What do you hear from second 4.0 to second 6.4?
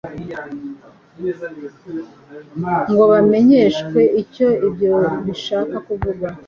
icyo ibyo bishaka kuvuga.